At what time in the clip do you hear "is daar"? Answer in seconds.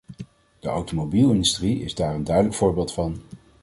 1.83-2.13